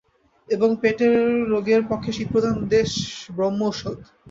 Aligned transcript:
এবং 0.49 0.69
পেটের 0.81 1.15
রোগের 1.51 1.81
পক্ষে 1.89 2.11
শীতপ্রধান 2.17 2.55
দেশ 2.73 2.91
ব্রহ্মৌষধ। 3.35 3.97